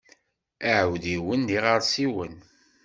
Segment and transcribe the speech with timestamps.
[0.71, 2.33] Iɛudiwen d iɣersiwen.